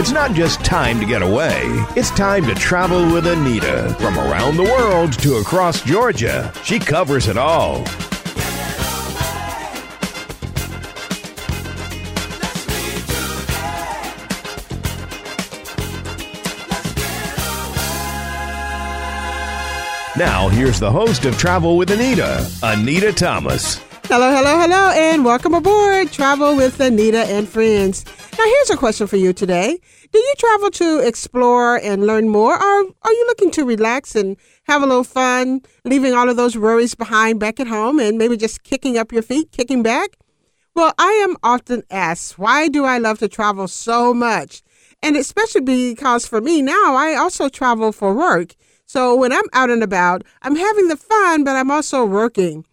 [0.00, 1.60] It's not just time to get away,
[1.94, 3.94] it's time to travel with Anita.
[4.00, 7.84] From around the world to across Georgia, she covers it all.
[20.16, 23.76] Now, here's the host of Travel with Anita, Anita Thomas.
[24.04, 28.06] Hello, hello, hello, and welcome aboard Travel with Anita and Friends.
[28.40, 29.78] Now, here's a question for you today.
[30.12, 34.38] Do you travel to explore and learn more, or are you looking to relax and
[34.62, 38.38] have a little fun, leaving all of those worries behind back at home and maybe
[38.38, 40.16] just kicking up your feet, kicking back?
[40.74, 44.62] Well, I am often asked, why do I love to travel so much?
[45.02, 48.54] And especially because for me now, I also travel for work.
[48.86, 52.64] So when I'm out and about, I'm having the fun, but I'm also working.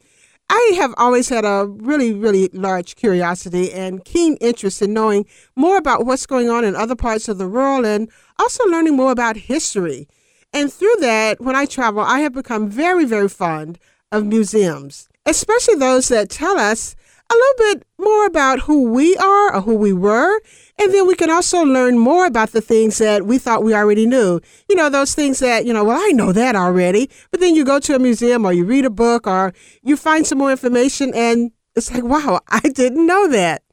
[0.49, 5.25] I have always had a really, really large curiosity and keen interest in knowing
[5.55, 9.11] more about what's going on in other parts of the world and also learning more
[9.11, 10.07] about history.
[10.53, 13.77] And through that, when I travel, I have become very, very fond
[14.11, 16.95] of museums, especially those that tell us
[17.29, 20.39] a little bit more about who we are or who we were.
[20.79, 24.05] And then we can also learn more about the things that we thought we already
[24.05, 24.39] knew.
[24.69, 27.09] You know, those things that, you know, well, I know that already.
[27.31, 30.25] But then you go to a museum or you read a book or you find
[30.25, 33.63] some more information and it's like, wow, I didn't know that.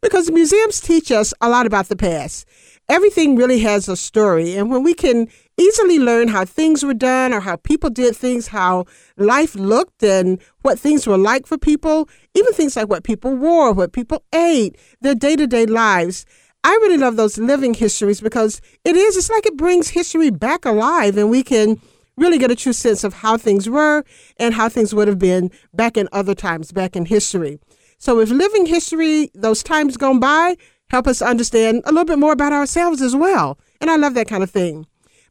[0.00, 2.46] Because museums teach us a lot about the past.
[2.88, 4.56] Everything really has a story.
[4.56, 8.48] And when we can easily learn how things were done or how people did things,
[8.48, 8.84] how
[9.16, 13.72] life looked and what things were like for people, even things like what people wore,
[13.72, 16.24] what people ate, their day to day lives.
[16.64, 20.64] I really love those living histories because it is, it's like it brings history back
[20.64, 21.80] alive and we can
[22.16, 24.04] really get a true sense of how things were
[24.36, 27.58] and how things would have been back in other times, back in history.
[27.98, 30.56] So, if living history, those times gone by
[30.92, 33.58] help us understand a little bit more about ourselves as well.
[33.80, 34.86] And I love that kind of thing.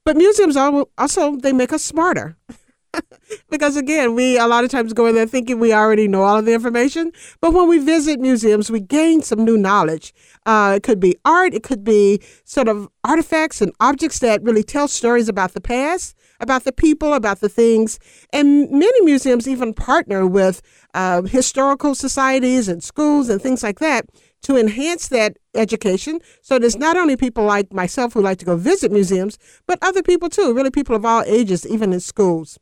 [0.05, 2.37] But museums also they make us smarter.
[3.49, 6.37] because again, we a lot of times go in there thinking we already know all
[6.37, 7.11] of the information.
[7.39, 10.13] But when we visit museums, we gain some new knowledge.
[10.45, 14.63] Uh, it could be art, it could be sort of artifacts and objects that really
[14.63, 17.99] tell stories about the past, about the people, about the things.
[18.33, 20.61] And many museums even partner with
[20.93, 24.05] uh, historical societies and schools and things like that
[24.43, 26.19] to enhance that education.
[26.41, 29.37] So there's not only people like myself who like to go visit museums,
[29.67, 32.59] but other people too, really people of all ages, even in schools.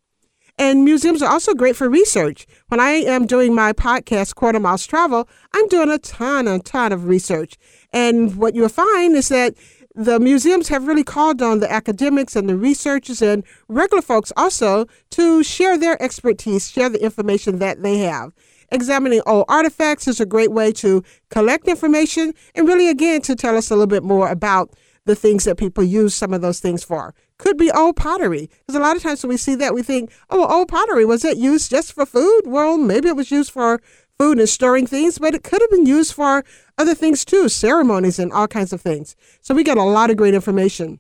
[0.57, 2.45] And museums are also great for research.
[2.67, 6.91] When I am doing my podcast, Quarter Miles Travel, I'm doing a ton, a ton
[6.91, 7.55] of research.
[7.93, 9.55] And what you'll find is that
[9.95, 14.85] the museums have really called on the academics and the researchers and regular folks also
[15.11, 18.33] to share their expertise, share the information that they have.
[18.71, 23.57] Examining old artifacts is a great way to collect information and really, again, to tell
[23.57, 24.71] us a little bit more about
[25.05, 27.15] the things that people use some of those things for.
[27.37, 28.49] Could be old pottery.
[28.61, 31.25] Because a lot of times when we see that, we think, oh, old pottery, was
[31.25, 32.43] it used just for food?
[32.45, 33.81] Well, maybe it was used for
[34.19, 36.43] food and storing things, but it could have been used for
[36.77, 39.15] other things too, ceremonies and all kinds of things.
[39.41, 40.99] So we get a lot of great information.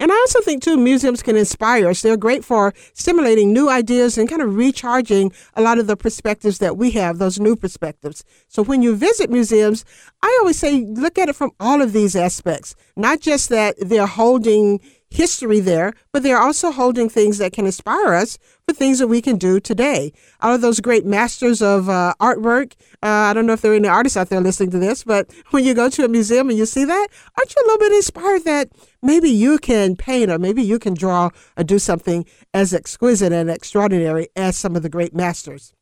[0.00, 2.00] And I also think, too, museums can inspire us.
[2.00, 6.58] They're great for stimulating new ideas and kind of recharging a lot of the perspectives
[6.58, 8.24] that we have, those new perspectives.
[8.48, 9.84] So when you visit museums,
[10.22, 14.06] I always say look at it from all of these aspects, not just that they're
[14.06, 19.08] holding history there, but they're also holding things that can inspire us for things that
[19.08, 20.12] we can do today.
[20.40, 22.74] All of those great masters of uh, artwork.
[23.02, 25.30] Uh, I don't know if there are any artists out there listening to this, but
[25.50, 27.92] when you go to a museum and you see that, aren't you a little bit
[27.92, 28.70] inspired that
[29.02, 33.50] maybe you can paint or maybe you can draw or do something as exquisite and
[33.50, 35.74] extraordinary as some of the great masters?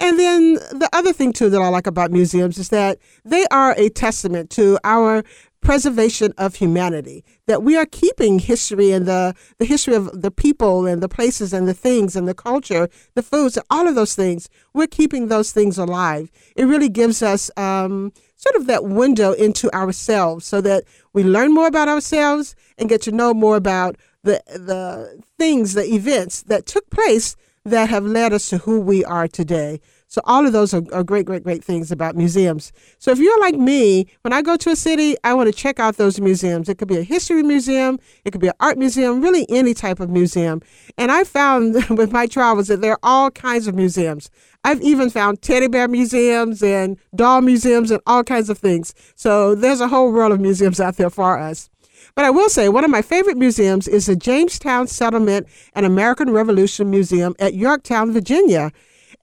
[0.00, 3.74] And then the other thing, too, that I like about museums is that they are
[3.76, 5.24] a testament to our
[5.60, 10.86] preservation of humanity, that we are keeping history and the, the history of the people
[10.86, 14.48] and the places and the things and the culture, the foods, all of those things.
[14.72, 16.30] We're keeping those things alive.
[16.56, 21.52] It really gives us um, sort of that window into ourselves so that we learn
[21.52, 26.66] more about ourselves and get to know more about the, the things, the events that
[26.66, 29.80] took place that have led us to who we are today.
[30.10, 32.72] So all of those are, are, great, great, great things about museums.
[32.98, 35.78] So if you're like me, when I go to a city, I want to check
[35.78, 36.70] out those museums.
[36.70, 40.00] It could be a history museum, it could be an art museum, really any type
[40.00, 40.62] of museum.
[40.96, 44.30] And I found with my travels that there are all kinds of museums.
[44.64, 48.94] I've even found teddy bear museums and doll museums and all kinds of things.
[49.14, 51.68] So there's a whole world of museums out there for us.
[52.14, 56.30] But I will say one of my favorite museums is the Jamestown Settlement and American
[56.30, 58.72] Revolution Museum at Yorktown, Virginia.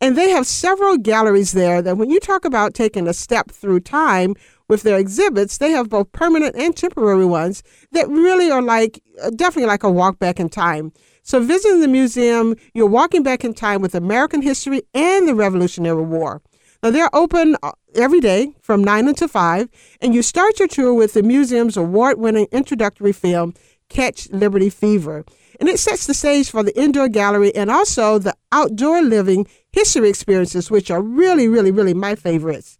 [0.01, 3.79] And they have several galleries there that when you talk about taking a step through
[3.79, 4.35] time,
[4.67, 9.29] with their exhibits, they have both permanent and temporary ones that really are like uh,
[9.29, 10.91] definitely like a walk back in time.
[11.23, 16.03] So, visiting the museum, you're walking back in time with American history and the Revolutionary
[16.03, 16.41] War.
[16.83, 19.69] Now, they're open uh, every day from 9 until 5,
[20.01, 23.55] and you start your tour with the museum's award winning introductory film,
[23.89, 25.25] Catch Liberty Fever.
[25.59, 30.09] And it sets the stage for the indoor gallery and also the outdoor living history
[30.09, 32.77] experiences, which are really, really, really my favorites.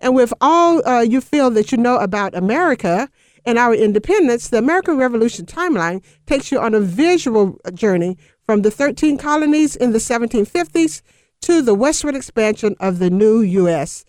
[0.00, 3.08] And with all uh, you feel that you know about America
[3.44, 8.70] and our independence, the American Revolution timeline takes you on a visual journey from the
[8.70, 11.02] 13 colonies in the 1750s
[11.40, 14.04] to the westward expansion of the new U.S.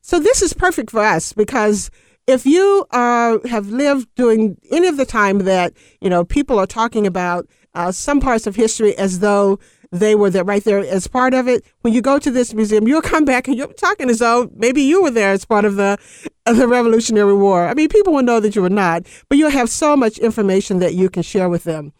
[0.00, 1.90] So this is perfect for us because
[2.26, 6.66] if you uh, have lived during any of the time that you know people are
[6.66, 9.58] talking about uh, some parts of history as though
[9.90, 11.64] they were there right there as part of it.
[11.82, 14.82] When you go to this museum, you'll come back and you're talking as though maybe
[14.82, 15.98] you were there as part of the
[16.46, 17.68] of the Revolutionary War.
[17.68, 20.78] I mean, people will know that you were not, but you'll have so much information
[20.80, 21.92] that you can share with them.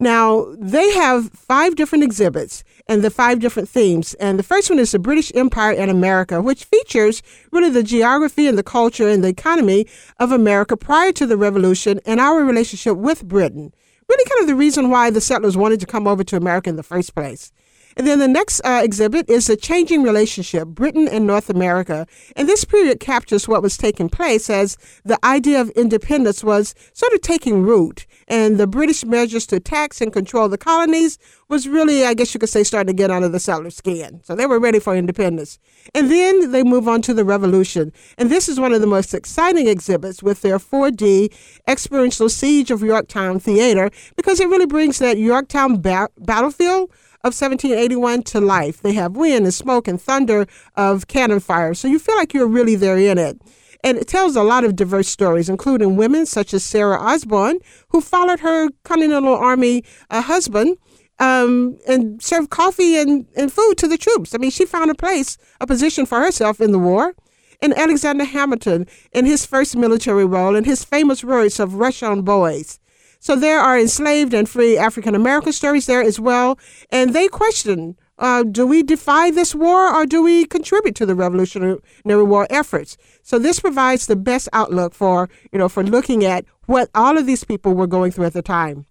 [0.00, 4.14] Now, they have five different exhibits and the five different themes.
[4.14, 8.46] And the first one is the British Empire and America, which features really the geography
[8.46, 9.86] and the culture and the economy
[10.18, 13.72] of America prior to the Revolution and our relationship with Britain
[14.08, 16.76] really kind of the reason why the settlers wanted to come over to America in
[16.76, 17.52] the first place.
[17.98, 22.06] And then the next uh, exhibit is the changing relationship, Britain and North America.
[22.36, 27.12] And this period captures what was taking place as the idea of independence was sort
[27.12, 28.06] of taking root.
[28.28, 31.18] And the British measures to tax and control the colonies
[31.48, 34.20] was really, I guess you could say, starting to get under the settlers' skin.
[34.22, 35.58] So they were ready for independence.
[35.92, 37.92] And then they move on to the Revolution.
[38.16, 41.34] And this is one of the most exciting exhibits with their 4D
[41.66, 46.92] experiential Siege of Yorktown Theater because it really brings that Yorktown ba- battlefield
[47.24, 48.80] of 1781 to life.
[48.80, 51.74] They have wind and smoke and thunder of cannon fire.
[51.74, 53.40] So you feel like you're really there in it.
[53.84, 57.58] And it tells a lot of diverse stories, including women such as Sarah Osborn,
[57.90, 60.76] who followed her Continental Army uh, husband
[61.18, 64.34] um, and served coffee and, and food to the troops.
[64.34, 67.14] I mean, she found a place, a position for herself in the war.
[67.60, 72.22] And Alexander Hamilton in his first military role and his famous words of rush on
[72.22, 72.78] boys.
[73.18, 76.58] So there are enslaved and free African American stories there as well.
[76.90, 81.14] And they question uh, do we defy this war or do we contribute to the
[81.14, 82.96] Revolutionary War efforts?
[83.22, 87.26] So this provides the best outlook for, you know, for looking at what all of
[87.26, 88.86] these people were going through at the time.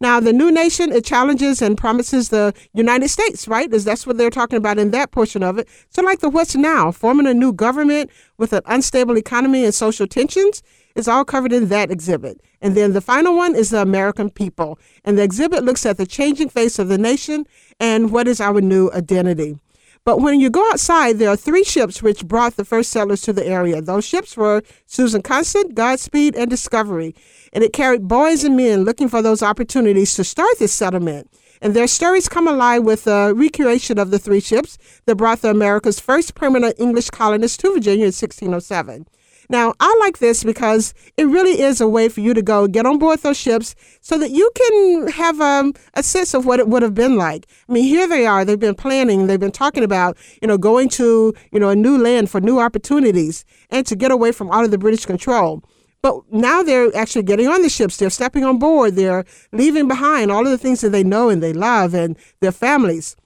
[0.00, 3.72] Now, the new nation, it challenges and promises the United States, right?
[3.72, 5.68] Is that's what they're talking about in that portion of it.
[5.88, 10.06] So, like the what's now, forming a new government with an unstable economy and social
[10.06, 10.62] tensions,
[10.98, 12.40] is all covered in that exhibit.
[12.60, 14.78] And then the final one is the American people.
[15.04, 17.46] And the exhibit looks at the changing face of the nation
[17.78, 19.58] and what is our new identity.
[20.04, 23.32] But when you go outside, there are three ships which brought the first settlers to
[23.32, 23.82] the area.
[23.82, 27.14] Those ships were Susan Constant, Godspeed, and Discovery.
[27.52, 31.30] And it carried boys and men looking for those opportunities to start this settlement.
[31.60, 35.50] And their stories come alive with the recreation of the three ships that brought the
[35.50, 39.06] America's first permanent English colonists to Virginia in 1607.
[39.50, 42.84] Now, I like this because it really is a way for you to go get
[42.84, 46.68] on board those ships so that you can have um, a sense of what it
[46.68, 47.46] would have been like.
[47.66, 48.44] I mean, here they are.
[48.44, 51.96] They've been planning, they've been talking about, you know, going to, you know, a new
[51.96, 55.62] land for new opportunities and to get away from all of the British control.
[56.02, 57.96] But now they're actually getting on the ships.
[57.96, 58.94] They're stepping on board.
[58.94, 62.52] They're leaving behind all of the things that they know and they love and their
[62.52, 63.16] families.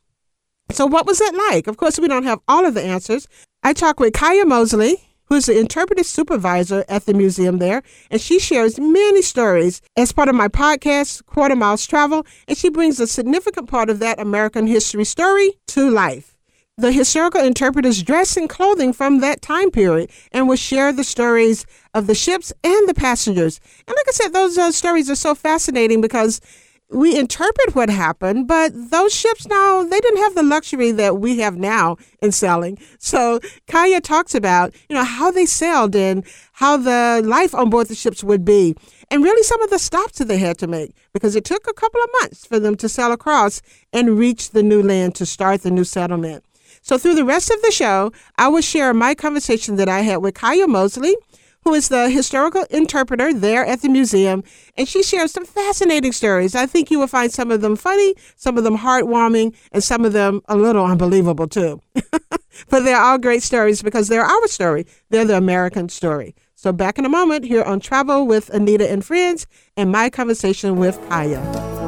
[0.71, 1.67] So, what was that like?
[1.67, 3.29] Of course, we don't have all of the answers.
[3.63, 8.39] I talked with Kaya Mosley who's the interpretive supervisor at the museum there, and she
[8.39, 13.07] shares many stories as part of my podcast, Quarter Miles Travel, and she brings a
[13.07, 16.37] significant part of that American history story to life.
[16.77, 21.65] The historical interpreters dress in clothing from that time period and will share the stories
[21.95, 23.59] of the ships and the passengers.
[23.89, 26.43] And like I said, those uh, stories are so fascinating because
[26.93, 31.39] we interpret what happened, but those ships now, they didn't have the luxury that we
[31.39, 32.79] have now in sailing.
[32.99, 37.89] So Kaya talks about, you know, how they sailed and how the life on board
[37.89, 38.75] the ships would be.
[39.11, 41.75] And really some of the stops that they had to make because it took a
[41.75, 43.61] couple of months for them to sail across
[43.93, 46.45] and reach the new land to start the new settlement.
[46.83, 50.17] So through the rest of the show, I will share my conversation that I had
[50.17, 51.17] with Kaya Mosley
[51.65, 54.43] who is the historical interpreter there at the museum,
[54.77, 56.55] and she shares some fascinating stories.
[56.55, 60.05] I think you will find some of them funny, some of them heartwarming, and some
[60.05, 61.81] of them a little unbelievable too.
[62.69, 64.87] but they're all great stories because they're our story.
[65.11, 66.35] They're the American story.
[66.55, 70.77] So back in a moment here on Travel with Anita and Friends and my conversation
[70.77, 71.82] with Kaya.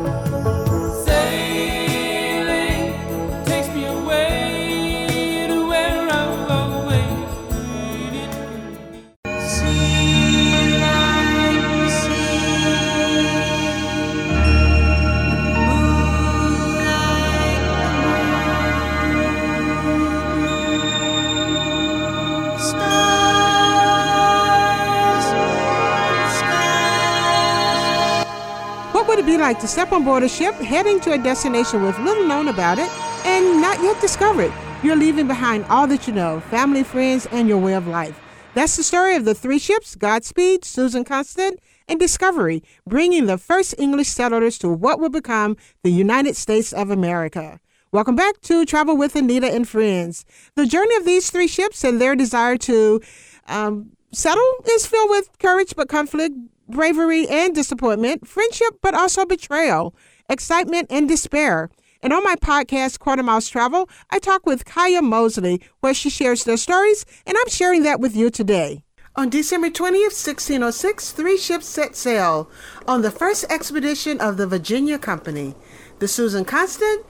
[29.45, 32.79] Like to step on board a ship heading to a destination with little known about
[32.79, 32.91] it
[33.27, 34.51] and not yet discovered?
[34.83, 38.19] You're leaving behind all that you know family, friends, and your way of life.
[38.55, 43.75] That's the story of the three ships Godspeed, Susan Constant, and Discovery, bringing the first
[43.77, 47.61] English settlers to what would become the United States of America.
[47.93, 50.25] Welcome back to Travel with Anita and Friends.
[50.55, 53.03] The journey of these three ships and their desire to
[53.49, 56.35] um, settle is filled with courage but conflict,
[56.69, 59.95] bravery and disappointment, friendship but also betrayal,
[60.29, 61.71] excitement and despair.
[62.03, 66.45] And on my podcast, Quarter Miles Travel, I talk with Kaya Mosley, where she shares
[66.45, 68.83] their stories, and I'm sharing that with you today.
[69.17, 72.51] On December 20th, 1606, three ships set sail
[72.89, 75.55] on the first expedition of the Virginia Company
[76.01, 77.07] the Susan Constant,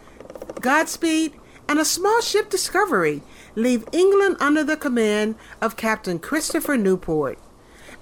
[0.60, 1.32] Godspeed,
[1.68, 3.22] and a small ship Discovery
[3.56, 7.38] leave England under the command of Captain Christopher Newport.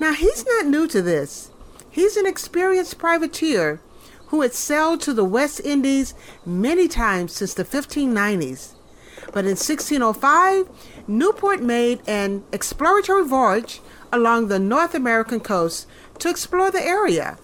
[0.03, 1.53] Now, he's not new to this.
[1.89, 3.81] He's an experienced privateer
[4.27, 6.13] who had sailed to the West Indies
[6.45, 8.73] many times since the 1590s.
[9.27, 10.69] But in 1605,
[11.07, 13.81] Newport made an exploratory voyage
[14.13, 15.87] along the North American coast
[16.19, 17.39] to explore the area,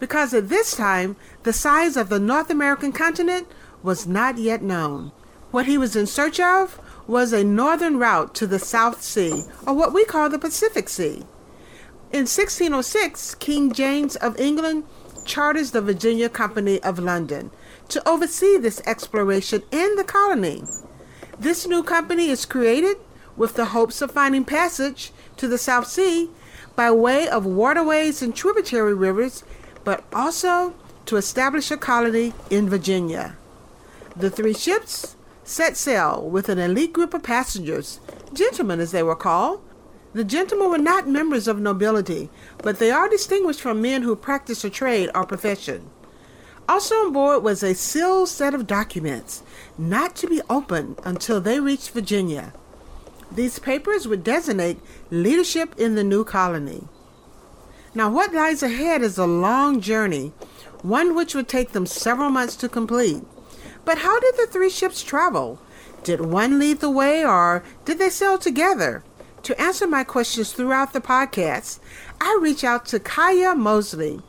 [0.00, 1.14] because at this time
[1.44, 3.46] the size of the North American continent
[3.84, 5.12] was not yet known.
[5.52, 9.74] What he was in search of was a northern route to the South Sea, or
[9.74, 11.22] what we call the Pacific Sea.
[12.12, 14.82] In 1606, King James of England
[15.24, 17.52] charters the Virginia Company of London
[17.88, 20.64] to oversee this exploration in the colony.
[21.38, 22.96] This new company is created
[23.36, 26.28] with the hopes of finding passage to the South Sea
[26.74, 29.44] by way of waterways and tributary rivers,
[29.84, 30.74] but also
[31.06, 33.36] to establish a colony in Virginia.
[34.16, 35.14] The three ships
[35.44, 38.00] set sail with an elite group of passengers,
[38.32, 39.62] gentlemen as they were called,
[40.12, 44.64] the gentlemen were not members of nobility, but they are distinguished from men who practice
[44.64, 45.88] a trade or profession.
[46.68, 49.42] Also on board was a sealed set of documents,
[49.78, 52.52] not to be opened until they reached Virginia.
[53.32, 54.78] These papers would designate
[55.10, 56.88] leadership in the new colony.
[57.94, 60.32] Now, what lies ahead is a long journey,
[60.82, 63.22] one which would take them several months to complete.
[63.84, 65.60] But how did the three ships travel?
[66.02, 69.02] Did one lead the way, or did they sail together?
[69.44, 71.80] To answer my questions throughout the podcast,
[72.20, 74.20] I reach out to Kaya Mosley,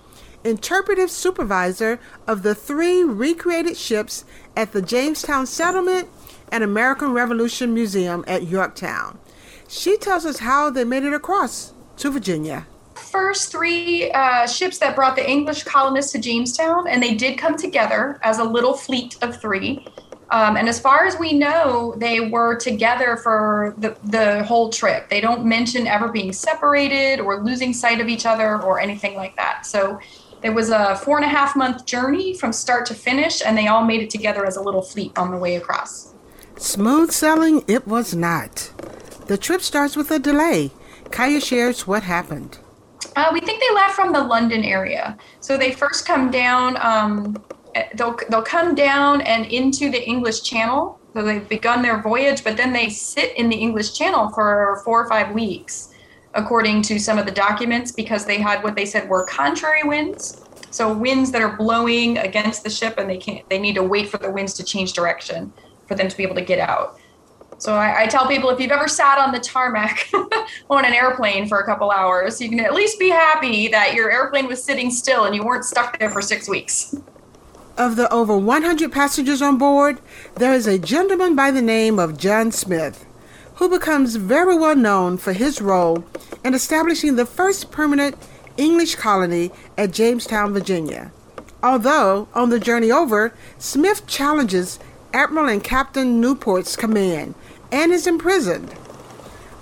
[0.43, 4.23] interpretive supervisor of the three recreated ships
[4.55, 6.07] at the Jamestown Settlement
[6.49, 9.19] and American Revolution Museum at Yorktown.
[9.67, 12.65] She tells us how they made it across to Virginia.
[12.95, 17.57] First three uh, ships that brought the English colonists to Jamestown, and they did come
[17.57, 19.85] together as a little fleet of three.
[20.31, 25.09] Um, and as far as we know, they were together for the, the whole trip.
[25.09, 29.35] They don't mention ever being separated or losing sight of each other or anything like
[29.35, 29.65] that.
[29.65, 29.99] So
[30.41, 33.67] it was a four and a half month journey from start to finish, and they
[33.67, 36.13] all made it together as a little fleet on the way across.
[36.55, 38.71] Smooth sailing it was not.
[39.27, 40.71] The trip starts with a delay.
[41.11, 42.57] Kaya shares what happened.
[43.15, 45.17] Uh, we think they left from the London area.
[45.41, 47.43] So they first come down um,
[47.95, 50.99] they'll they'll come down and into the English Channel.
[51.13, 55.03] So they've begun their voyage, but then they sit in the English Channel for four
[55.03, 55.93] or five weeks,
[56.35, 60.45] according to some of the documents, because they had what they said were contrary winds.
[60.69, 63.47] So winds that are blowing against the ship, and they can't.
[63.49, 65.51] They need to wait for the winds to change direction
[65.87, 66.97] for them to be able to get out.
[67.57, 70.09] So I, I, tell people if you've ever sat on the tarmac
[70.69, 74.09] on an airplane for a couple hours, you can at least be happy that your
[74.09, 76.95] airplane was sitting still and you weren't stuck there for six weeks.
[77.81, 79.99] Of the over 100 passengers on board,
[80.35, 83.07] there is a gentleman by the name of John Smith,
[83.55, 86.05] who becomes very well known for his role
[86.45, 88.15] in establishing the first permanent
[88.55, 91.11] English colony at Jamestown, Virginia.
[91.63, 94.77] Although, on the journey over, Smith challenges
[95.11, 97.33] Admiral and Captain Newport's command
[97.71, 98.75] and is imprisoned.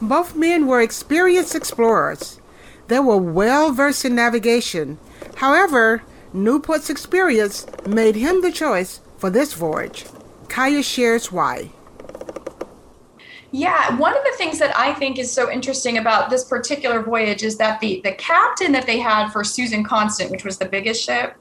[0.01, 2.41] Both men were experienced explorers.
[2.89, 4.97] They were well versed in navigation.
[5.35, 10.05] However, Newport's experience made him the choice for this voyage.
[10.47, 11.71] Kaya shares why.
[13.51, 17.41] Yeah, one of the things that I think is so interesting about this particular voyage
[17.41, 21.03] is that the the captain that they had for Susan Constant, which was the biggest
[21.03, 21.35] ship,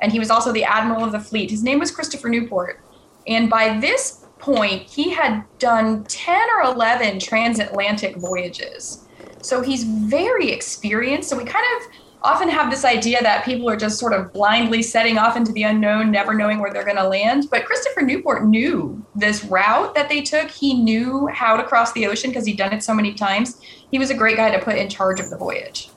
[0.00, 1.50] and he was also the admiral of the fleet.
[1.50, 2.80] His name was Christopher Newport.
[3.28, 9.06] And by this point, he had done 10 or 11 transatlantic voyages.
[9.40, 11.28] So he's very experienced.
[11.28, 11.92] So we kind of
[12.24, 15.64] often have this idea that people are just sort of blindly setting off into the
[15.64, 17.48] unknown, never knowing where they're going to land.
[17.50, 20.50] But Christopher Newport knew this route that they took.
[20.50, 23.60] He knew how to cross the ocean because he'd done it so many times.
[23.90, 25.90] He was a great guy to put in charge of the voyage.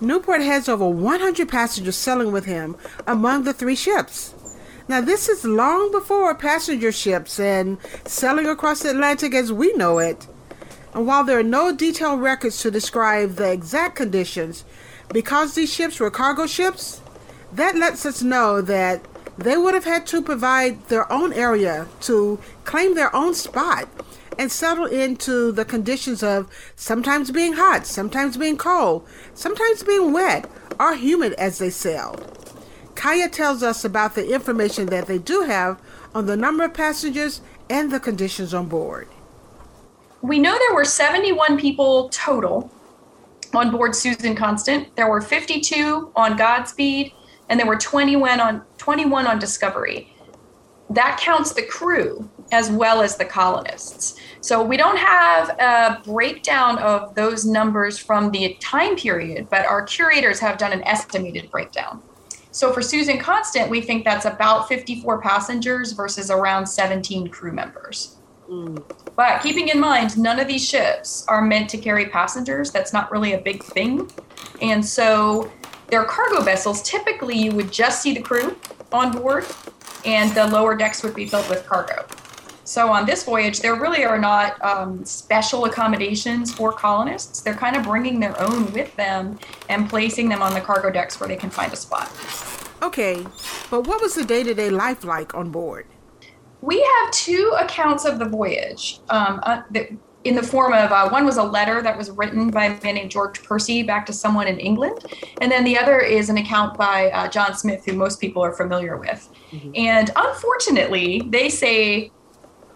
[0.00, 4.34] Newport has over 100 passengers sailing with him among the three ships.
[4.86, 9.98] Now, this is long before passenger ships and sailing across the Atlantic as we know
[9.98, 10.26] it.
[10.92, 14.64] And while there are no detailed records to describe the exact conditions,
[15.12, 17.00] because these ships were cargo ships,
[17.52, 19.04] that lets us know that
[19.36, 23.88] they would have had to provide their own area to claim their own spot
[24.38, 30.48] and settle into the conditions of sometimes being hot, sometimes being cold, sometimes being wet
[30.78, 32.30] or humid as they sailed.
[32.94, 35.80] Kaya tells us about the information that they do have
[36.14, 39.08] on the number of passengers and the conditions on board.
[40.22, 42.70] We know there were 71 people total
[43.56, 44.94] on board Susan Constant.
[44.96, 47.12] There were 52 on Godspeed,
[47.48, 50.14] and there were 21 on 21 on Discovery.
[50.90, 54.18] That counts the crew as well as the colonists.
[54.40, 59.82] So we don't have a breakdown of those numbers from the time period, but our
[59.82, 62.02] curators have done an estimated breakdown.
[62.50, 68.13] So for Susan Constant, we think that's about 54 passengers versus around 17 crew members.
[69.16, 72.70] But keeping in mind, none of these ships are meant to carry passengers.
[72.70, 74.10] That's not really a big thing.
[74.60, 75.50] And so
[75.88, 76.82] they're cargo vessels.
[76.82, 78.56] Typically, you would just see the crew
[78.92, 79.46] on board,
[80.04, 82.06] and the lower decks would be filled with cargo.
[82.64, 87.42] So on this voyage, there really are not um, special accommodations for colonists.
[87.42, 91.20] They're kind of bringing their own with them and placing them on the cargo decks
[91.20, 92.10] where they can find a spot.
[92.82, 93.26] Okay,
[93.70, 95.86] but what was the day to day life like on board?
[96.64, 99.00] We have two accounts of the voyage.
[99.10, 99.62] Um, uh,
[100.24, 102.94] in the form of uh, one was a letter that was written by a man
[102.94, 105.04] named George Percy back to someone in England,
[105.42, 108.52] and then the other is an account by uh, John Smith, who most people are
[108.52, 109.28] familiar with.
[109.50, 109.72] Mm-hmm.
[109.74, 112.10] And unfortunately, they say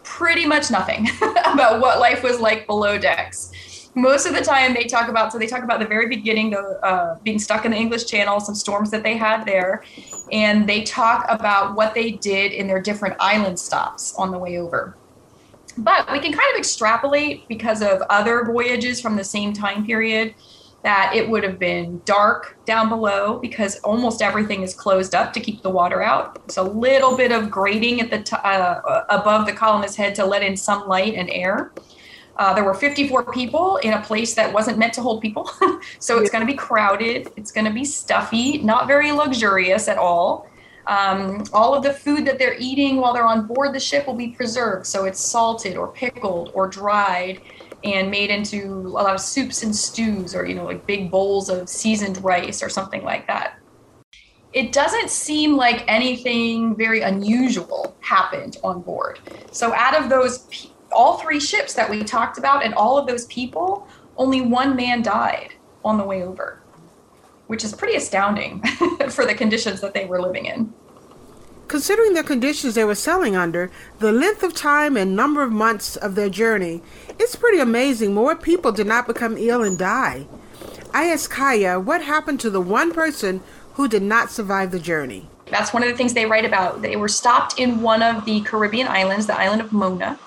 [0.02, 1.08] pretty much nothing
[1.46, 3.50] about what life was like below decks.
[3.98, 6.78] Most of the time, they talk about so they talk about the very beginning, the
[6.84, 9.82] uh, being stuck in the English Channel, some storms that they had there,
[10.30, 14.58] and they talk about what they did in their different island stops on the way
[14.58, 14.96] over.
[15.76, 20.34] But we can kind of extrapolate because of other voyages from the same time period
[20.82, 25.40] that it would have been dark down below because almost everything is closed up to
[25.40, 26.40] keep the water out.
[26.44, 30.24] It's a little bit of grating at the t- uh, above the columnist's head to
[30.24, 31.72] let in some light and air.
[32.38, 35.50] Uh, there were 54 people in a place that wasn't meant to hold people.
[35.98, 37.32] so it's going to be crowded.
[37.36, 40.48] It's going to be stuffy, not very luxurious at all.
[40.86, 44.14] Um, all of the food that they're eating while they're on board the ship will
[44.14, 44.86] be preserved.
[44.86, 47.42] So it's salted or pickled or dried
[47.84, 51.50] and made into a lot of soups and stews or, you know, like big bowls
[51.50, 53.58] of seasoned rice or something like that.
[54.54, 59.18] It doesn't seem like anything very unusual happened on board.
[59.52, 60.48] So out of those,
[60.92, 65.02] all three ships that we talked about and all of those people, only one man
[65.02, 66.62] died on the way over
[67.48, 68.62] which is pretty astounding
[69.10, 70.72] for the conditions that they were living in.
[71.66, 75.96] Considering the conditions they were sailing under, the length of time and number of months
[75.96, 76.80] of their journey,
[77.18, 80.26] it's pretty amazing more people did not become ill and die.
[80.94, 83.42] I asked Kaya what happened to the one person
[83.74, 85.28] who did not survive the journey.
[85.50, 86.82] That's one of the things they write about.
[86.82, 90.18] They were stopped in one of the Caribbean islands, the island of Mona,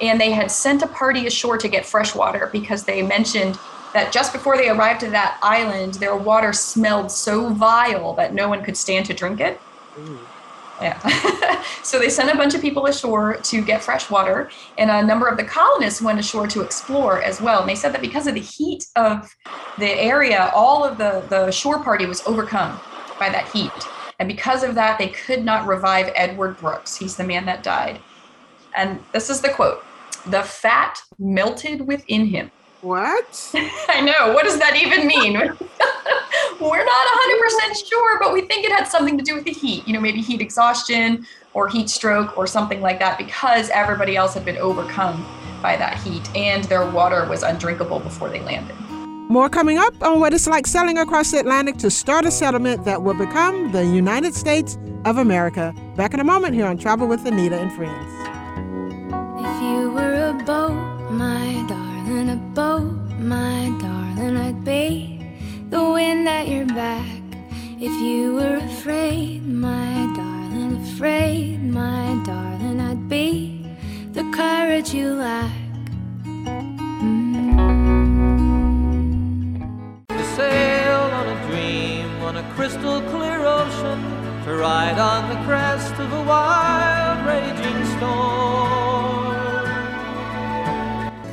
[0.00, 3.58] and they had sent a party ashore to get fresh water because they mentioned
[3.92, 8.48] that just before they arrived to that island, their water smelled so vile that no
[8.48, 9.60] one could stand to drink it.
[9.98, 10.18] Ooh.
[10.80, 11.62] Yeah.
[11.84, 15.28] so they sent a bunch of people ashore to get fresh water, and a number
[15.28, 17.60] of the colonists went ashore to explore as well.
[17.60, 19.32] And they said that because of the heat of
[19.78, 22.80] the area, all of the, the shore party was overcome
[23.20, 23.70] by that heat.
[24.18, 26.96] And because of that, they could not revive Edward Brooks.
[26.96, 28.00] He's the man that died.
[28.76, 29.84] And this is the quote
[30.26, 32.50] The fat melted within him
[32.84, 33.50] what?
[33.88, 34.34] I know.
[34.34, 35.32] What does that even mean?
[36.60, 37.06] We're not
[37.72, 39.88] 100% sure, but we think it had something to do with the heat.
[39.88, 44.34] You know, maybe heat exhaustion or heat stroke or something like that because everybody else
[44.34, 45.26] had been overcome
[45.62, 48.76] by that heat and their water was undrinkable before they landed.
[49.30, 52.84] More coming up on what it's like sailing across the Atlantic to start a settlement
[52.84, 55.74] that will become the United States of America.
[55.96, 58.33] Back in a moment here on Travel with Anita and Friends.
[59.64, 65.18] You were a boat, my darling in a boat, my darling, I'd be
[65.70, 67.22] the wind at your back.
[67.80, 73.66] If you were afraid, my darling, afraid, my darling, I'd be
[74.12, 75.50] the courage you lack.
[77.02, 77.24] Mm.
[80.08, 84.00] To sail on a dream on a crystal clear ocean,
[84.44, 88.83] to ride on the crest of a wild raging storm.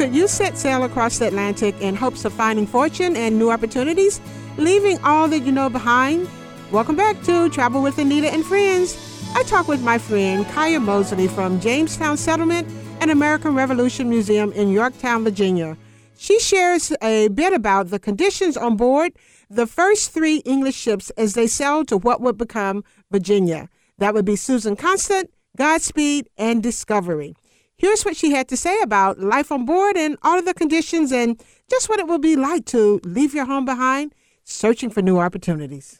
[0.12, 4.20] You set sail across the Atlantic in hopes of finding fortune and new opportunities?
[4.58, 6.28] leaving all that you know behind?
[6.72, 8.98] Welcome back to Travel with Anita and Friends.
[9.36, 12.68] I talk with my friend Kaya Mosley from Jamestown Settlement
[13.00, 15.78] and American Revolution Museum in Yorktown, Virginia.
[16.18, 19.14] She shares a bit about the conditions on board
[19.50, 23.70] the first three English ships as they sailed to what would become Virginia.
[24.00, 27.36] That would be Susan Constant, Godspeed, and Discovery.
[27.82, 31.12] Here's what she had to say about life on board and all of the conditions
[31.12, 34.14] and just what it will be like to leave your home behind,
[34.44, 36.00] searching for new opportunities.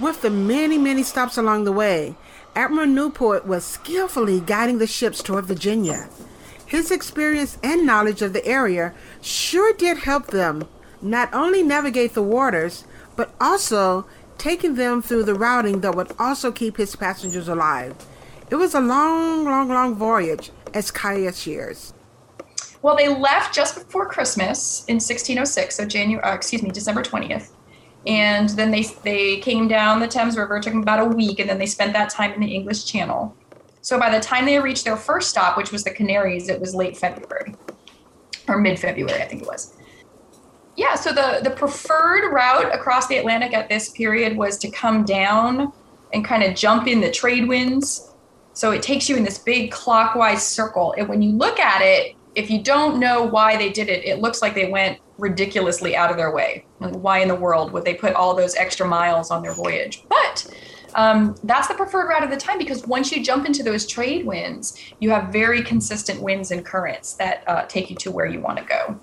[0.00, 2.16] With the many, many stops along the way,
[2.56, 6.08] Admiral Newport was skillfully guiding the ships toward Virginia.
[6.66, 10.66] His experience and knowledge of the area sure did help them
[11.00, 14.08] not only navigate the waters, but also
[14.38, 17.94] taking them through the routing that would also keep his passengers alive.
[18.50, 21.92] It was a long, long, long voyage, as Kaya shares.
[22.82, 27.50] Well, they left just before Christmas in 1606, so January, uh, excuse me, December 20th.
[28.06, 30.58] And then they they came down the Thames River.
[30.58, 33.36] Took them about a week, and then they spent that time in the English Channel.
[33.80, 36.74] So by the time they reached their first stop, which was the Canaries, it was
[36.74, 37.54] late February
[38.48, 39.72] or mid February, I think it was
[40.76, 45.04] yeah, so the the preferred route across the Atlantic at this period was to come
[45.04, 45.72] down
[46.12, 48.11] and kind of jump in the trade winds.
[48.54, 50.94] So it takes you in this big clockwise circle.
[50.96, 54.20] And when you look at it, if you don't know why they did it, it
[54.20, 56.64] looks like they went ridiculously out of their way.
[56.80, 60.04] Like, why in the world would they put all those extra miles on their voyage?
[60.08, 60.46] But
[60.94, 64.26] um, that's the preferred route of the time because once you jump into those trade
[64.26, 68.40] winds, you have very consistent winds and currents that uh, take you to where you
[68.40, 68.98] want to go.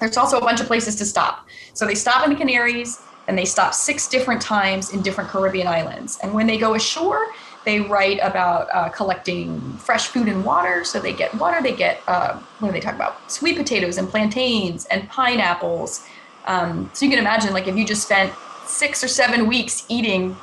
[0.00, 1.46] There's also a bunch of places to stop.
[1.74, 5.68] So they stop in the Canaries and they stop six different times in different Caribbean
[5.68, 6.18] islands.
[6.22, 7.28] And when they go ashore,
[7.64, 10.84] they write about uh, collecting fresh food and water.
[10.84, 13.30] So they get water, they get, uh, what do they talk about?
[13.30, 16.04] Sweet potatoes and plantains and pineapples.
[16.46, 18.32] Um, so you can imagine, like, if you just spent
[18.66, 20.36] six or seven weeks eating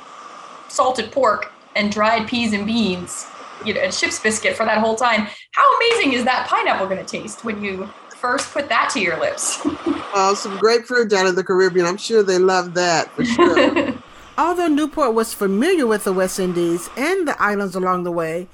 [0.68, 3.26] salted pork and dried peas and beans,
[3.64, 7.04] you know, and ship's biscuit for that whole time, how amazing is that pineapple going
[7.04, 9.60] to taste when you first put that to your lips.
[10.34, 11.86] some grapefruit down in the Caribbean.
[11.86, 13.94] I'm sure they love that for sure.
[14.40, 18.48] Although Newport was familiar with the West Indies and the islands along the way,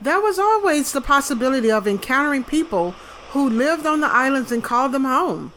[0.00, 2.92] there was always the possibility of encountering people
[3.32, 5.52] who lived on the islands and called them home.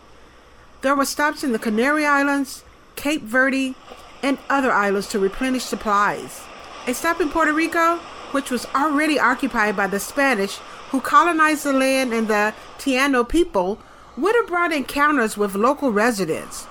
[0.81, 2.63] There were stops in the Canary Islands,
[2.95, 3.75] Cape Verde,
[4.23, 6.41] and other islands to replenish supplies.
[6.87, 7.97] A stop in Puerto Rico,
[8.31, 10.55] which was already occupied by the Spanish,
[10.89, 13.77] who colonized the land and the Taino people
[14.17, 16.65] would have brought encounters with local residents.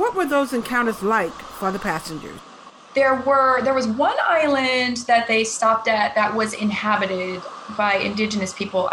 [0.00, 2.40] What were those encounters like for the passengers?
[2.94, 7.42] There were there was one island that they stopped at that was inhabited
[7.76, 8.88] by indigenous people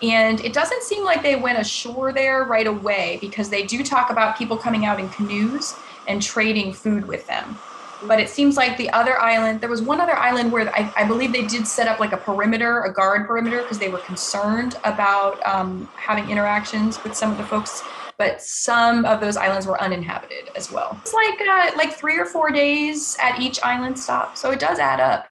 [0.00, 4.08] and it doesn't seem like they went ashore there right away because they do talk
[4.08, 5.74] about people coming out in canoes
[6.08, 7.58] and trading food with them
[8.04, 11.04] but it seems like the other island there was one other island where i, I
[11.04, 14.76] believe they did set up like a perimeter a guard perimeter because they were concerned
[14.84, 17.82] about um, having interactions with some of the folks
[18.18, 20.98] but some of those islands were uninhabited as well.
[21.02, 24.78] It's like uh, like three or four days at each island stop so it does
[24.78, 25.28] add up.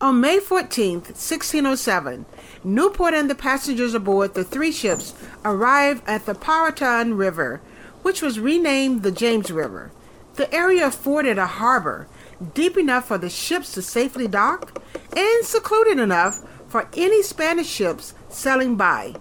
[0.00, 2.24] On may 14th 1607
[2.64, 5.14] newport and the passengers aboard the three ships
[5.44, 7.60] arrived at the powhatan river
[8.02, 9.90] which was renamed the james river.
[10.36, 12.08] The area afforded a harbor
[12.54, 14.82] deep enough for the ships to safely dock
[15.14, 19.14] and secluded enough for any Spanish ships sailing by.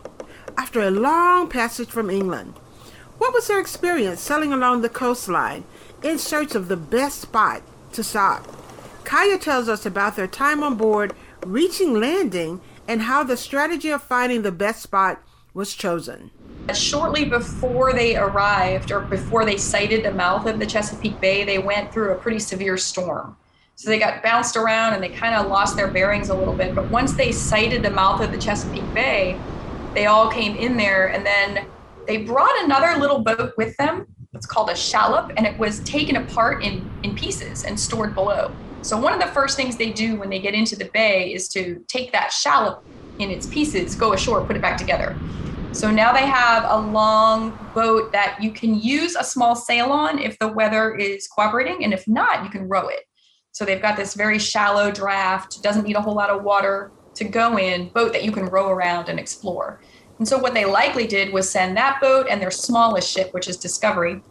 [0.57, 2.53] After a long passage from England.
[3.19, 5.65] What was their experience sailing along the coastline
[6.01, 8.47] in search of the best spot to stop?
[9.03, 11.13] Kaya tells us about their time on board,
[11.45, 15.21] reaching landing, and how the strategy of finding the best spot
[15.53, 16.31] was chosen.
[16.73, 21.59] Shortly before they arrived, or before they sighted the mouth of the Chesapeake Bay, they
[21.59, 23.35] went through a pretty severe storm.
[23.75, 26.73] So they got bounced around and they kind of lost their bearings a little bit.
[26.73, 29.37] But once they sighted the mouth of the Chesapeake Bay,
[29.93, 31.65] they all came in there and then
[32.09, 34.07] they brought another little boat with them.
[34.33, 38.51] It's called a shallop, and it was taken apart in, in pieces and stored below.
[38.81, 41.47] So, one of the first things they do when they get into the bay is
[41.49, 42.83] to take that shallop
[43.19, 45.15] in its pieces, go ashore, put it back together.
[45.71, 50.17] So now they have a long boat that you can use a small sail on
[50.17, 53.01] if the weather is cooperating, and if not, you can row it.
[53.51, 57.23] So they've got this very shallow draft, doesn't need a whole lot of water to
[57.23, 59.79] go in, boat that you can row around and explore.
[60.19, 63.47] And so what they likely did was send that boat and their smallest ship, which
[63.47, 64.21] is Discovery,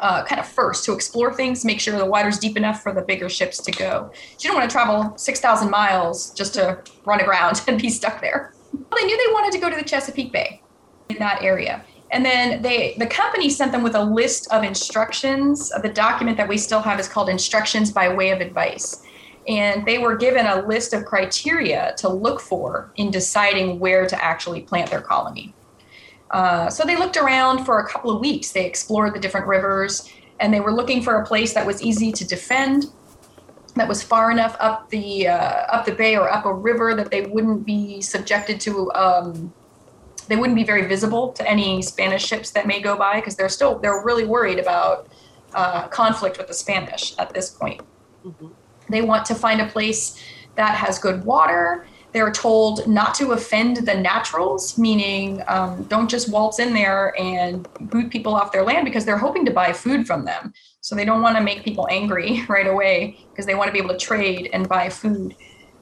[0.00, 3.02] uh, kind of first to explore things, make sure the water's deep enough for the
[3.02, 4.10] bigger ships to go.
[4.40, 8.54] You don't want to travel 6,000 miles just to run aground and be stuck there.
[8.72, 10.62] Well, they knew they wanted to go to the Chesapeake Bay
[11.10, 11.84] in that area.
[12.10, 15.70] And then they the company sent them with a list of instructions.
[15.70, 19.02] The document that we still have is called Instructions by Way of Advice.
[19.48, 24.24] And they were given a list of criteria to look for in deciding where to
[24.24, 25.54] actually plant their colony.
[26.30, 28.52] Uh, so they looked around for a couple of weeks.
[28.52, 30.08] They explored the different rivers
[30.40, 32.86] and they were looking for a place that was easy to defend,
[33.74, 37.10] that was far enough up the uh, up the bay or up a river that
[37.10, 39.52] they wouldn't be subjected to um,
[40.28, 43.48] they wouldn't be very visible to any Spanish ships that may go by because they're
[43.48, 45.08] still they're really worried about
[45.54, 47.80] uh, conflict with the Spanish at this point.
[48.24, 48.48] Mm-hmm.
[48.92, 50.22] They want to find a place
[50.54, 51.86] that has good water.
[52.12, 57.66] They're told not to offend the naturals, meaning um, don't just waltz in there and
[57.80, 60.52] boot people off their land because they're hoping to buy food from them.
[60.82, 63.78] So they don't want to make people angry right away because they want to be
[63.78, 65.34] able to trade and buy food.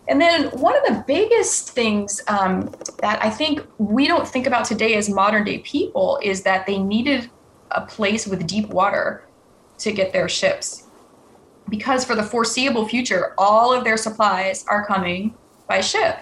[0.09, 4.65] And then one of the biggest things um, that I think we don't think about
[4.65, 7.31] today as modern day people is that they needed
[7.71, 9.25] a place with deep water
[9.79, 10.90] to get their ships.
[11.71, 15.35] Because for the foreseeable future, all of their supplies are coming
[15.67, 16.19] by ship.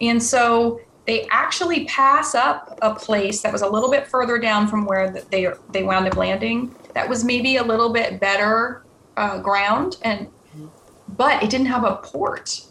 [0.00, 4.68] And so they actually pass up a place that was a little bit further down
[4.68, 8.82] from where they, they wound up landing that was maybe a little bit better
[9.16, 10.28] uh, ground and
[11.16, 12.66] but it didn't have a port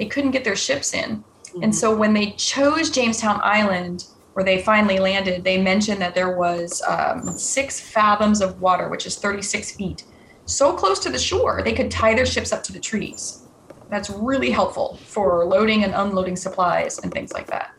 [0.00, 1.18] they couldn't get their ships in.
[1.18, 1.62] Mm-hmm.
[1.62, 6.38] And so when they chose Jamestown Island, where they finally landed, they mentioned that there
[6.38, 10.04] was um, six fathoms of water, which is 36 feet,
[10.50, 13.44] so close to the shore they could tie their ships up to the trees.
[13.88, 17.72] That's really helpful for loading and unloading supplies and things like that.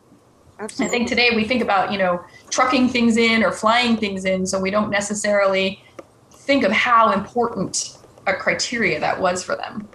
[0.59, 0.85] Absolutely.
[0.85, 4.45] I think today we think about, you know, trucking things in or flying things in,
[4.45, 5.83] so we don't necessarily
[6.31, 9.87] think of how important a criteria that was for them.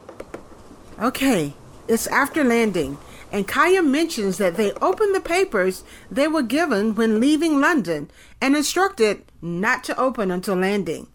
[1.00, 1.54] Okay,
[1.86, 2.98] it's after landing,
[3.30, 8.10] and Kaya mentions that they opened the papers they were given when leaving London
[8.40, 11.06] and instructed not to open until landing.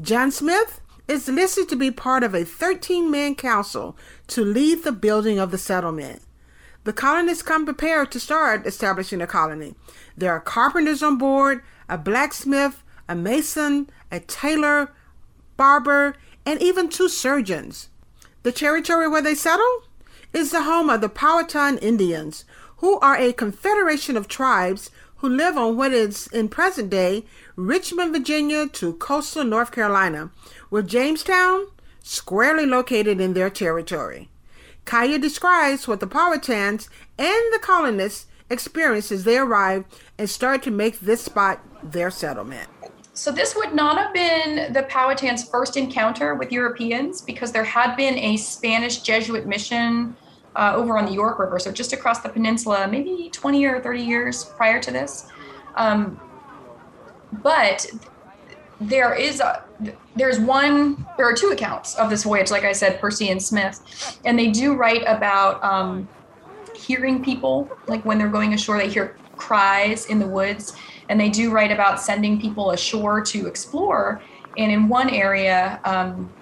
[0.00, 3.96] John Smith is listed to be part of a 13 man council
[4.28, 6.22] to lead the building of the settlement.
[6.84, 9.74] The colonists come prepared to start establishing a colony.
[10.16, 14.92] There are carpenters on board, a blacksmith, a mason, a tailor,
[15.56, 17.88] barber, and even two surgeons.
[18.42, 19.82] The territory where they settle
[20.32, 22.44] is the home of the Powhatan Indians,
[22.78, 27.24] who are a confederation of tribes who live on what is in present day
[27.56, 30.30] Richmond, Virginia to coastal North Carolina,
[30.70, 31.66] with Jamestown
[32.02, 34.28] squarely located in their territory.
[34.84, 40.70] Kaya describes what the Powhatans and the colonists experienced as they arrived and started to
[40.70, 42.68] make this spot their settlement.
[43.12, 47.96] So, this would not have been the Powhatans' first encounter with Europeans because there had
[47.96, 50.14] been a Spanish Jesuit mission
[50.54, 54.02] uh, over on the York River, so just across the peninsula, maybe 20 or 30
[54.02, 55.26] years prior to this.
[55.76, 56.20] Um,
[57.42, 57.86] but
[58.80, 59.64] there is a,
[60.14, 64.18] there's one there are two accounts of this voyage like i said percy and smith.
[64.24, 66.08] And they do write about um,
[66.74, 70.76] hearing people like when they're going ashore they hear cries in the woods.
[71.08, 74.20] And they do write about sending people ashore to explore.
[74.56, 76.32] And in one area um,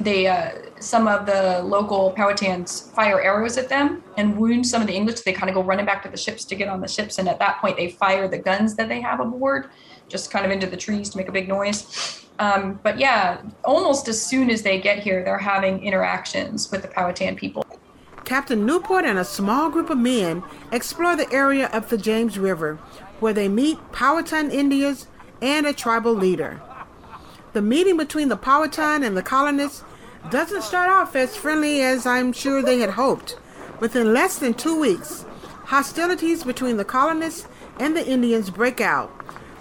[0.00, 4.86] they uh, some of the local Powhatans fire arrows at them and wound some of
[4.86, 5.20] the English.
[5.20, 7.28] They kind of go running back to the ships to get on the ships, and
[7.28, 9.70] at that point they fire the guns that they have aboard,
[10.08, 12.26] just kind of into the trees to make a big noise.
[12.38, 16.88] Um, but yeah, almost as soon as they get here, they're having interactions with the
[16.88, 17.64] Powhatan people.
[18.24, 20.42] Captain Newport and a small group of men
[20.72, 22.76] explore the area of the James River,
[23.20, 25.06] where they meet Powhatan Indians
[25.40, 26.60] and a tribal leader.
[27.52, 29.84] The meeting between the Powhatan and the colonists
[30.30, 33.38] doesn't start off as friendly as I'm sure they had hoped.
[33.80, 35.24] Within less than two weeks,
[35.64, 37.46] hostilities between the colonists
[37.78, 39.15] and the Indians break out,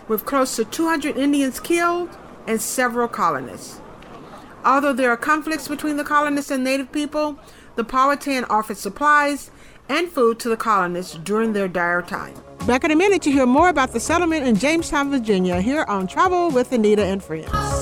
[0.08, 2.10] with close to 200 Indians killed
[2.48, 3.82] and several colonists.
[4.64, 7.40] Although there are conflicts between the colonists and native people,
[7.76, 9.52] the Powhatan offered supplies
[9.88, 12.34] and food to the colonists during their dire time.
[12.66, 16.08] Back in a minute to hear more about the settlement in Jamestown, Virginia, here on
[16.08, 17.75] Travel with Anita and Friends.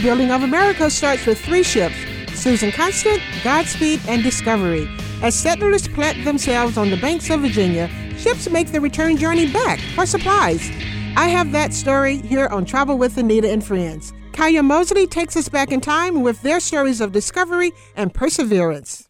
[0.00, 1.96] Building of America starts with three ships
[2.34, 4.88] Susan Constant, Godspeed, and Discovery.
[5.22, 9.78] As settlers plant themselves on the banks of Virginia, ships make the return journey back
[9.94, 10.70] for supplies.
[11.16, 14.12] I have that story here on Travel with Anita and Friends.
[14.32, 19.08] Kaya Mosley takes us back in time with their stories of discovery and perseverance.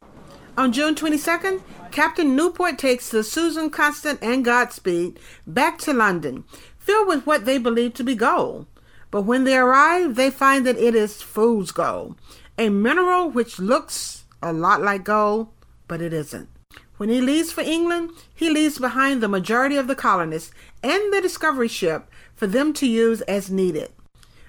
[0.56, 6.44] On June 22nd, Captain Newport takes the Susan Constant and Godspeed back to London,
[6.78, 8.66] filled with what they believe to be gold.
[9.10, 12.16] But when they arrive, they find that it is fool's gold,
[12.56, 15.48] a mineral which looks a lot like gold,
[15.88, 16.48] but it isn't.
[16.96, 21.20] When he leaves for England, he leaves behind the majority of the colonists and the
[21.20, 23.90] discovery ship for them to use as needed.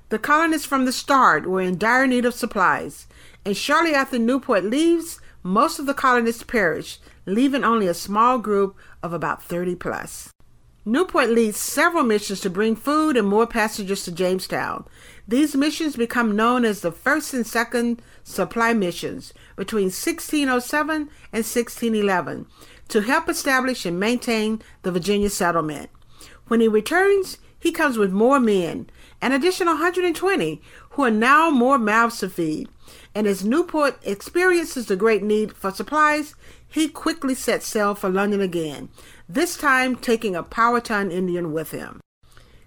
[0.10, 3.08] The colonists from the start were in dire need of supplies,
[3.45, 8.76] and shortly after Newport leaves, most of the colonists perish, leaving only a small group
[9.02, 10.30] of about 30 plus.
[10.84, 14.84] Newport leads several missions to bring food and more passengers to Jamestown.
[15.28, 22.48] These missions become known as the first and second supply missions between 1607 and 1611
[22.88, 25.91] to help establish and maintain the Virginia settlement.
[26.48, 28.89] When he returns, he comes with more men,
[29.22, 32.67] an additional 120, who are now more mouths to feed.
[33.13, 36.34] And as Newport experiences the great need for supplies,
[36.67, 38.89] he quickly sets sail for London again,
[39.28, 42.02] this time taking a Powhatan Indian with him.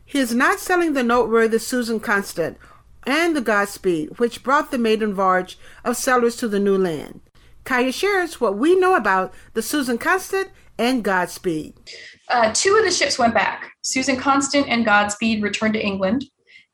[0.05, 2.59] He is not selling the noteworthy Susan Constant
[3.07, 7.21] and the Godspeed, which brought the maiden voyage of settlers to the new land.
[7.65, 11.75] Kaya shares what we know about the Susan Constant and Godspeed.
[12.29, 13.73] Uh, two of the ships went back.
[13.83, 16.25] Susan Constant and Godspeed returned to England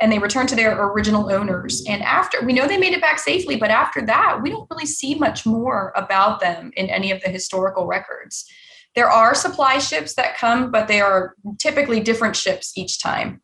[0.01, 1.85] and they returned to their original owners.
[1.87, 4.87] And after we know they made it back safely, but after that, we don't really
[4.87, 8.47] see much more about them in any of the historical records.
[8.95, 13.41] There are supply ships that come, but they are typically different ships each time.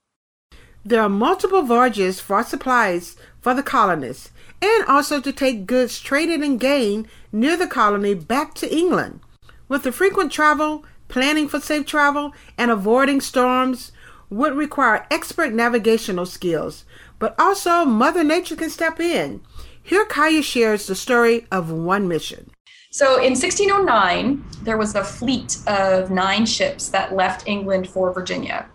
[0.85, 4.30] There are multiple voyages for supplies for the colonists
[4.62, 9.20] and also to take goods traded and gained near the colony back to England.
[9.68, 13.92] With the frequent travel, planning for safe travel, and avoiding storms
[14.30, 16.85] would require expert navigational skills,
[17.18, 19.40] but also Mother Nature can step in.
[19.82, 22.50] Here, Kaya shares the story of one mission.
[22.96, 28.70] So in 1609, there was a fleet of nine ships that left England for Virginia.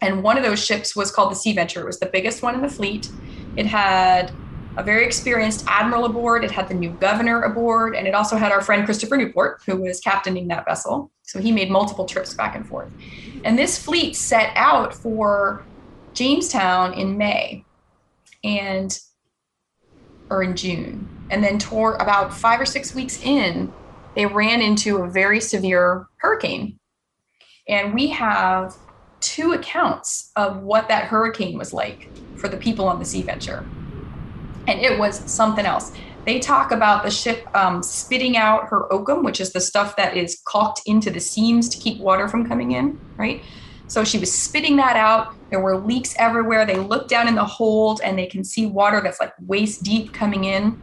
[0.00, 1.80] And one of those ships was called the Sea Venture.
[1.80, 3.08] It was the biggest one in the fleet.
[3.54, 4.32] It had
[4.76, 6.42] a very experienced admiral aboard.
[6.42, 9.76] It had the new governor aboard, and it also had our friend Christopher Newport, who
[9.76, 11.12] was captaining that vessel.
[11.22, 12.90] So he made multiple trips back and forth.
[13.44, 15.64] And this fleet set out for
[16.14, 17.64] Jamestown in May
[18.42, 18.98] and
[20.30, 21.08] or in June.
[21.30, 23.72] And then toward about five or six weeks in,
[24.14, 26.78] they ran into a very severe hurricane.
[27.68, 28.76] And we have
[29.20, 33.66] two accounts of what that hurricane was like for the people on the Sea Venture
[34.66, 35.92] and it was something else.
[36.24, 40.16] They talk about the ship um, spitting out her oakum, which is the stuff that
[40.16, 43.42] is caulked into the seams to keep water from coming in, right?
[43.88, 45.28] So she was spitting that out.
[45.50, 46.66] There were leaks everywhere.
[46.66, 50.12] They look down in the hold and they can see water that's like waist deep
[50.12, 50.76] coming in.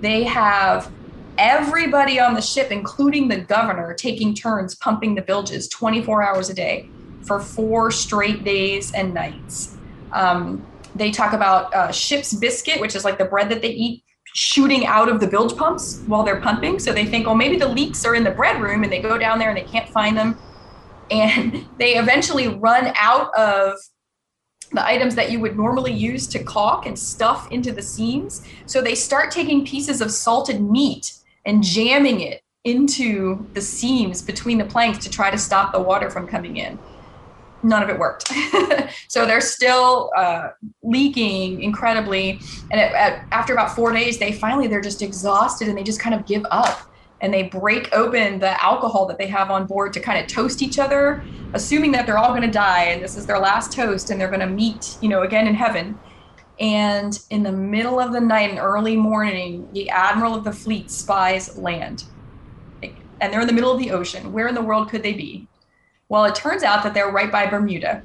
[0.00, 0.92] They have
[1.38, 6.54] everybody on the ship, including the governor, taking turns pumping the bilges 24 hours a
[6.54, 6.90] day
[7.26, 9.78] for four straight days and nights.
[10.14, 14.04] Um, they talk about uh, ship's biscuit, which is like the bread that they eat,
[14.34, 16.78] shooting out of the bilge pumps while they're pumping.
[16.78, 19.18] So they think, oh, maybe the leaks are in the bread room, and they go
[19.18, 20.36] down there and they can't find them.
[21.10, 23.76] And they eventually run out of
[24.72, 28.46] the items that you would normally use to caulk and stuff into the seams.
[28.66, 31.14] So they start taking pieces of salted meat
[31.44, 36.10] and jamming it into the seams between the planks to try to stop the water
[36.10, 36.78] from coming in
[37.64, 38.30] none of it worked.
[39.08, 40.50] so they're still uh,
[40.82, 42.38] leaking incredibly.
[42.70, 45.98] And it, at, after about four days, they finally they're just exhausted and they just
[45.98, 46.80] kind of give up
[47.20, 50.62] and they break open the alcohol that they have on board to kind of toast
[50.62, 51.24] each other,
[51.54, 54.28] assuming that they're all going to die and this is their last toast and they're
[54.28, 55.98] going to meet, you know, again in heaven.
[56.60, 60.90] And in the middle of the night and early morning, the admiral of the fleet
[60.90, 62.04] spies land.
[62.82, 64.32] And they're in the middle of the ocean.
[64.32, 65.48] Where in the world could they be?
[66.08, 68.02] Well, it turns out that they're right by Bermuda.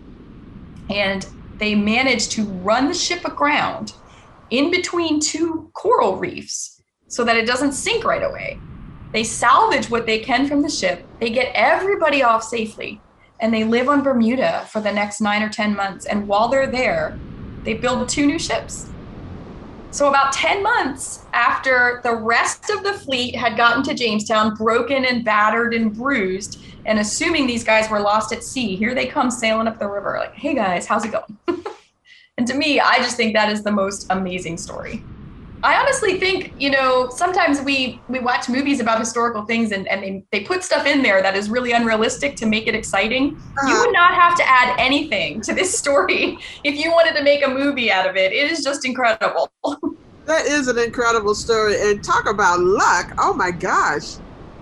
[0.90, 3.94] And they managed to run the ship aground
[4.50, 8.60] in between two coral reefs so that it doesn't sink right away.
[9.12, 13.02] They salvage what they can from the ship, they get everybody off safely,
[13.40, 16.06] and they live on Bermuda for the next nine or 10 months.
[16.06, 17.18] And while they're there,
[17.64, 18.90] they build two new ships.
[19.92, 25.06] So, about 10 months after the rest of the fleet had gotten to Jamestown, broken
[25.06, 29.32] and battered and bruised, and assuming these guys were lost at sea, here they come
[29.32, 31.38] sailing up the river, like, hey guys, how's it going?
[32.38, 35.04] and to me, I just think that is the most amazing story.
[35.62, 40.02] I honestly think, you know, sometimes we we watch movies about historical things and, and
[40.02, 43.36] they, they put stuff in there that is really unrealistic to make it exciting.
[43.36, 43.68] Uh-huh.
[43.68, 47.46] You would not have to add anything to this story if you wanted to make
[47.46, 48.32] a movie out of it.
[48.32, 49.52] It is just incredible.
[50.26, 51.76] that is an incredible story.
[51.82, 53.14] And talk about luck.
[53.18, 54.16] Oh my gosh.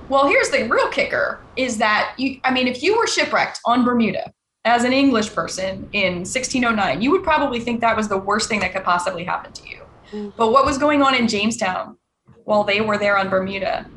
[0.10, 3.86] Well, here's the real kicker is that you I mean, if you were shipwrecked on
[3.86, 4.34] Bermuda
[4.66, 8.62] as an English person in 1609, you would probably think that was the worst thing
[8.62, 11.98] that could possibly happen to you but what was going on in Jamestown
[12.46, 13.90] while they were there on Bermuda?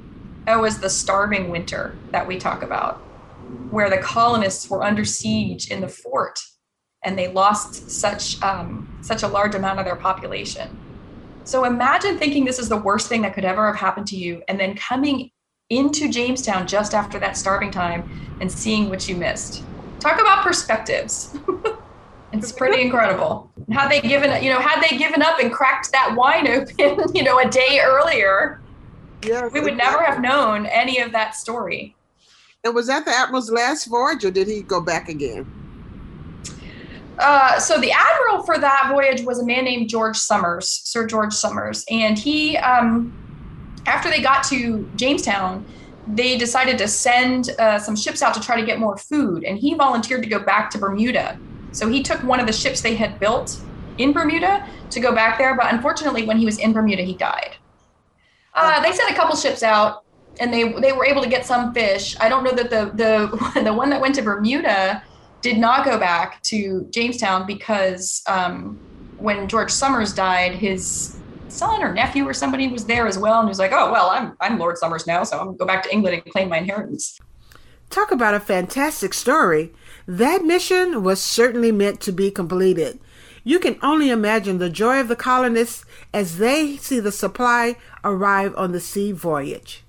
[0.47, 2.97] It was the starving winter that we talk about,
[3.71, 6.41] where the colonists were under siege in the fort
[7.03, 10.79] and they lost such um, such a large amount of their population.
[11.45, 14.43] So imagine thinking this is the worst thing that could ever have happened to you,
[14.49, 15.31] and then coming
[15.71, 19.63] into Jamestown just after that starving time and seeing what you missed.
[20.01, 21.39] Talk about perspectives.
[22.33, 23.51] It's pretty incredible.
[23.73, 27.23] Had they given, you know, had they given up and cracked that wine open, you
[27.25, 28.61] know, a day earlier,
[29.25, 31.97] yes, we would never have known any of that story.
[32.63, 35.51] And was that the admiral's last voyage, or did he go back again?
[37.19, 41.33] Uh, so the admiral for that voyage was a man named George Somers, Sir George
[41.33, 43.13] Somers, and he, um,
[43.87, 45.65] after they got to Jamestown,
[46.07, 49.59] they decided to send uh, some ships out to try to get more food, and
[49.59, 51.39] he volunteered to go back to Bermuda
[51.73, 53.61] so he took one of the ships they had built
[53.99, 57.57] in Bermuda to go back there, but unfortunately, when he was in Bermuda, he died.
[58.55, 60.05] Uh, they sent a couple ships out,
[60.41, 62.17] and they they were able to get some fish.
[62.21, 65.03] I don't know that the the the one that went to Bermuda
[65.43, 68.79] did not go back to Jamestown because um,
[69.19, 71.17] when George Somers died, his
[71.49, 74.11] son or nephew or somebody was there as well, and he was like, "Oh well,
[74.11, 76.59] I'm I'm Lord Somers now, so I'm gonna go back to England and claim my
[76.59, 77.19] inheritance."
[77.91, 79.73] Talk about a fantastic story.
[80.07, 82.99] That mission was certainly meant to be completed.
[83.45, 88.55] You can only imagine the joy of the colonists as they see the supply arrive
[88.57, 89.83] on the sea voyage.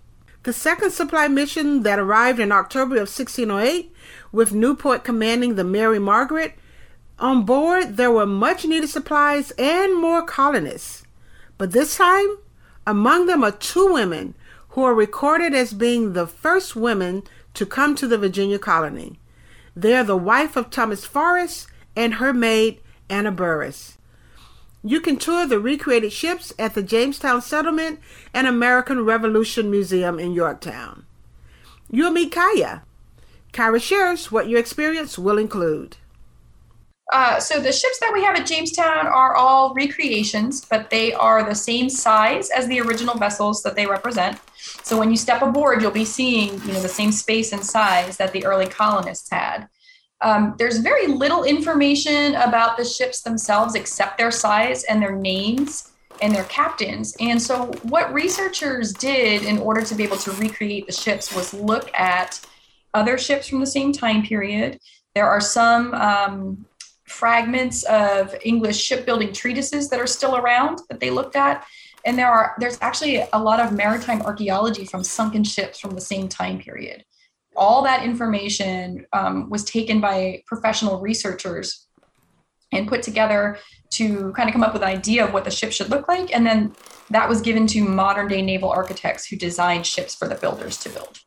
[0.44, 3.94] The second supply mission that arrived in October of 1608,
[4.32, 6.54] with Newport commanding the Mary Margaret,
[7.20, 11.04] on board there were much needed supplies and more colonists.
[11.60, 12.38] But this time,
[12.88, 14.34] among them are two women
[14.70, 17.22] who are recorded as being the first women
[17.54, 19.20] to come to the Virginia colony.
[19.82, 23.98] They're the wife of Thomas Forrest and her maid, Anna Burras.
[24.84, 28.00] You can tour the recreated ships at the Jamestown Settlement
[28.32, 31.08] and American Revolution Museum in Yorktown.
[31.90, 32.84] You'll meet Kaya.
[33.54, 35.98] Kaya shares what your experience will include.
[37.12, 41.44] Uh, so the ships that we have at Jamestown are all recreations, but they are
[41.44, 44.40] the same size as the original vessels that they represent.
[44.84, 48.18] So when you step aboard, you'll be seeing, you know, the same space and size
[48.18, 49.68] that the early colonists had.
[50.22, 55.92] Um, there's very little information about the ships themselves except their size and their names
[56.22, 57.16] and their captains.
[57.20, 61.54] And so, what researchers did in order to be able to recreate the ships was
[61.54, 62.40] look at
[62.94, 64.80] other ships from the same time period.
[65.16, 66.66] There are some um,
[67.06, 71.66] fragments of English shipbuilding treatises that are still around that they looked at.
[72.06, 76.02] And there are there's actually a lot of maritime archaeology from sunken ships from the
[76.02, 77.04] same time period.
[77.56, 81.88] All that information um, was taken by professional researchers
[82.72, 83.58] and put together
[83.92, 86.34] to kind of come up with an idea of what the ship should look like.
[86.34, 86.74] And then
[87.10, 90.90] that was given to modern day naval architects who designed ships for the builders to
[90.90, 91.20] build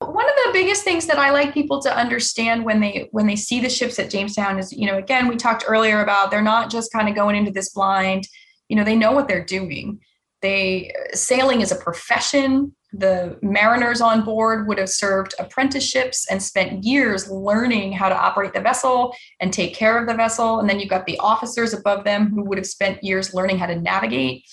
[0.00, 3.36] one of the biggest things that i like people to understand when they when they
[3.36, 6.70] see the ships at jamestown is you know again we talked earlier about they're not
[6.70, 8.26] just kind of going into this blind
[8.68, 10.00] you know they know what they're doing
[10.42, 16.84] they sailing is a profession the mariners on board would have served apprenticeships and spent
[16.84, 20.78] years learning how to operate the vessel and take care of the vessel and then
[20.78, 24.44] you've got the officers above them who would have spent years learning how to navigate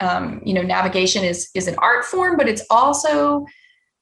[0.00, 3.46] um, you know navigation is is an art form but it's also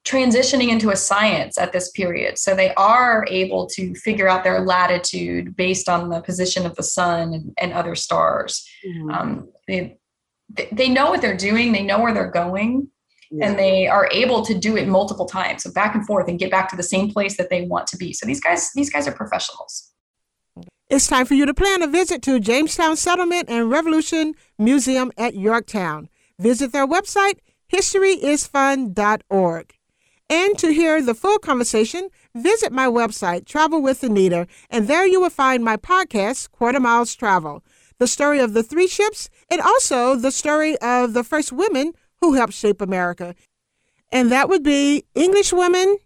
[0.05, 2.39] transitioning into a science at this period.
[2.39, 6.83] So they are able to figure out their latitude based on the position of the
[6.83, 8.67] sun and, and other stars.
[8.87, 9.11] Mm-hmm.
[9.11, 9.99] Um, they,
[10.73, 12.89] they know what they're doing, they know where they're going,
[13.31, 13.47] yeah.
[13.47, 15.63] and they are able to do it multiple times.
[15.63, 17.97] So back and forth and get back to the same place that they want to
[17.97, 18.13] be.
[18.13, 19.93] So these guys, these guys are professionals.
[20.89, 25.37] It's time for you to plan a visit to Jamestown Settlement and Revolution Museum at
[25.37, 26.09] Yorktown.
[26.41, 27.35] Visit their website,
[27.73, 29.75] historyisfun.org.
[30.29, 35.21] And to hear the full conversation, visit my website, Travel with Anita, and there you
[35.21, 37.65] will find my podcast, Quarter Miles Travel,
[38.01, 42.35] the story of the three ships, and also the story of the first women who
[42.35, 43.37] helped shape America.
[44.11, 45.99] And that would be English women,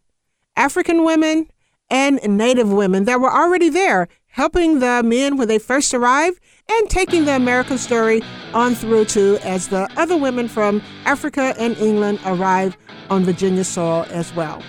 [0.56, 1.48] African women,
[1.88, 6.90] and Native women that were already there helping the men when they first arrived and
[6.90, 8.20] taking the American story
[8.52, 12.76] on through to as the other women from Africa and England arrive
[13.10, 14.60] on Virginia soil as well.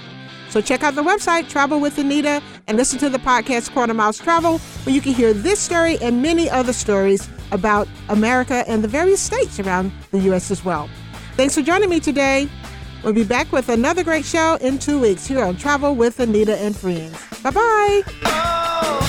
[0.56, 4.18] So check out the website, Travel with Anita, and listen to the podcast Quarter Miles
[4.18, 8.88] Travel, where you can hear this story and many other stories about America and the
[8.88, 10.52] various states around the U.S.
[10.52, 10.90] as well.
[11.34, 12.48] Thanks for joining me today.
[13.04, 16.56] We'll be back with another great show in two weeks here on Travel with Anita
[16.58, 17.22] and Friends.
[17.44, 18.04] Bye bye.
[18.24, 19.06] Oh,